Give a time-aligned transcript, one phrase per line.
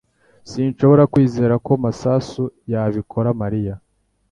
[0.49, 3.75] Sinshobora kwizera ko Masasu yabikora Mariya